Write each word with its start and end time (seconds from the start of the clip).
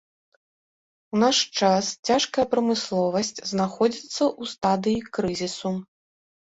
У 1.15 1.21
наш 1.23 1.37
час 1.59 1.85
цяжкая 2.09 2.45
прамысловасць 2.55 3.33
знаходзіцца 3.53 4.19
ў 4.41 4.43
стадыі 4.57 4.99
крызісу. 5.17 5.79